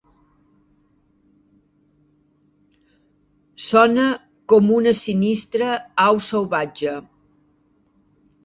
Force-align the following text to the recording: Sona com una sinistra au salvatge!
Sona 3.67 4.07
com 4.55 4.75
una 4.79 4.95
sinistra 5.01 5.71
au 6.09 6.19
salvatge! 6.33 6.97